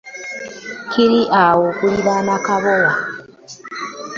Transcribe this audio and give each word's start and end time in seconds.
Kiri 0.91 1.21
awo 1.41 1.63
okuliraana 1.71 2.35
Kabowa. 2.45 2.93